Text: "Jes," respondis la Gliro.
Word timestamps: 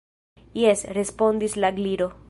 "Jes," 0.61 0.81
respondis 0.99 1.57
la 1.65 1.75
Gliro. 1.81 2.11